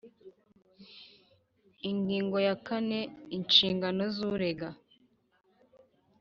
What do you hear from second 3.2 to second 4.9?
Inshingano z urega